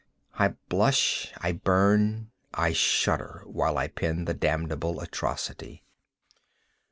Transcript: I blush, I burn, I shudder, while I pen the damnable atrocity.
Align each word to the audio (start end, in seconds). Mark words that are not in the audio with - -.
I 0.33 0.55
blush, 0.67 1.31
I 1.43 1.51
burn, 1.51 2.31
I 2.55 2.73
shudder, 2.73 3.43
while 3.45 3.77
I 3.77 3.87
pen 3.87 4.25
the 4.25 4.33
damnable 4.33 4.99
atrocity. 4.99 5.83